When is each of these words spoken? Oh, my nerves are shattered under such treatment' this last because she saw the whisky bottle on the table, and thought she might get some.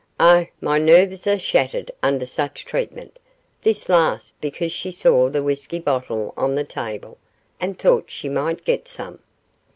Oh, 0.19 0.47
my 0.59 0.79
nerves 0.79 1.27
are 1.27 1.37
shattered 1.37 1.91
under 2.01 2.25
such 2.25 2.65
treatment' 2.65 3.19
this 3.61 3.87
last 3.87 4.33
because 4.41 4.73
she 4.73 4.89
saw 4.89 5.29
the 5.29 5.43
whisky 5.43 5.77
bottle 5.77 6.33
on 6.35 6.55
the 6.55 6.63
table, 6.63 7.19
and 7.59 7.77
thought 7.77 8.09
she 8.09 8.27
might 8.27 8.65
get 8.65 8.87
some. 8.87 9.19